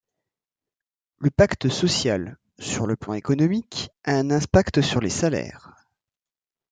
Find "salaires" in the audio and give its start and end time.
5.11-5.75